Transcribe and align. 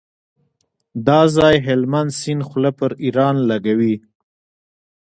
دا 1.07 1.21
ځای 1.35 1.55
هلمند 1.67 2.11
سیند 2.19 2.43
خوله 2.49 2.71
پر 2.79 2.91
ایران 3.05 3.35
لګوي. 3.49 3.95